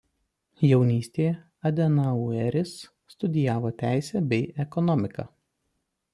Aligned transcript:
Jaunystėje 0.69 1.33
Adenaueris 1.71 2.73
studijavo 3.15 3.75
teisę 3.85 4.25
bei 4.35 4.43
ekonomiką. 4.67 5.29